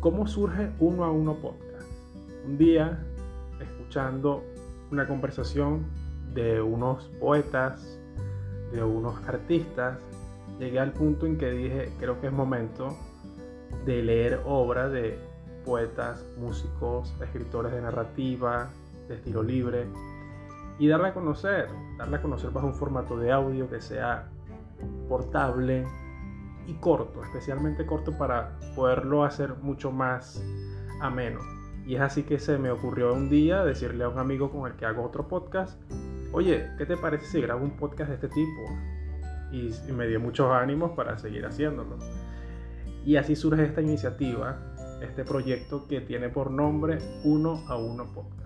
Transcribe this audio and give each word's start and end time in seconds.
cómo 0.00 0.26
surge 0.26 0.72
Uno 0.78 1.04
a 1.04 1.10
Uno 1.10 1.36
Podcast? 1.36 1.88
Un 2.44 2.58
día, 2.58 3.04
escuchando 3.60 4.42
una 4.90 5.06
conversación 5.06 5.86
de 6.34 6.60
unos 6.60 7.08
poetas, 7.20 7.98
de 8.72 8.82
unos 8.82 9.16
artistas, 9.26 9.98
llegué 10.58 10.78
al 10.78 10.92
punto 10.92 11.26
en 11.26 11.38
que 11.38 11.50
dije, 11.50 11.92
creo 11.98 12.20
que 12.20 12.28
es 12.28 12.32
momento 12.32 12.96
de 13.84 14.02
leer 14.02 14.40
obras 14.44 14.92
de 14.92 15.18
poetas, 15.64 16.24
músicos, 16.38 17.14
escritores 17.20 17.72
de 17.72 17.80
narrativa, 17.80 18.70
de 19.08 19.16
estilo 19.16 19.42
libre, 19.42 19.86
y 20.78 20.88
darla 20.88 21.08
a 21.08 21.14
conocer, 21.14 21.68
darla 21.98 22.18
a 22.18 22.22
conocer 22.22 22.50
bajo 22.50 22.66
un 22.66 22.74
formato 22.74 23.16
de 23.16 23.32
audio 23.32 23.68
que 23.68 23.80
sea 23.80 24.28
portable 25.08 25.86
y 26.66 26.74
corto, 26.74 27.22
especialmente 27.22 27.86
corto 27.86 28.16
para 28.16 28.58
poderlo 28.74 29.24
hacer 29.24 29.54
mucho 29.56 29.92
más 29.92 30.42
ameno. 31.00 31.40
Y 31.86 31.94
es 31.94 32.00
así 32.00 32.24
que 32.24 32.38
se 32.38 32.58
me 32.58 32.70
ocurrió 32.70 33.14
un 33.14 33.30
día 33.30 33.64
decirle 33.64 34.04
a 34.04 34.08
un 34.08 34.18
amigo 34.18 34.50
con 34.50 34.70
el 34.70 34.76
que 34.76 34.86
hago 34.86 35.04
otro 35.04 35.28
podcast, 35.28 35.80
oye, 36.32 36.68
¿qué 36.78 36.86
te 36.86 36.96
parece 36.96 37.26
si 37.26 37.40
grabo 37.40 37.64
un 37.64 37.76
podcast 37.76 38.08
de 38.08 38.14
este 38.16 38.28
tipo? 38.28 38.62
Y, 39.52 39.70
me 39.92 40.08
dio 40.08 40.18
muchos 40.18 40.50
ánimos 40.50 40.92
para 40.92 41.16
seguir 41.16 41.46
haciéndolo. 41.46 41.96
Y 43.04 43.16
así 43.16 43.36
surge 43.36 43.64
esta 43.64 43.80
iniciativa, 43.80 44.74
este 45.00 45.24
proyecto 45.24 45.86
que 45.86 46.00
tiene 46.00 46.28
por 46.28 46.50
nombre 46.50 46.98
Uno 47.22 47.62
a 47.68 47.76
Uno 47.76 48.12
Podcast. 48.12 48.45